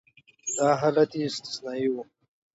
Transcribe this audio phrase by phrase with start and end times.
[0.57, 1.95] دا حالت یې استثنایي و.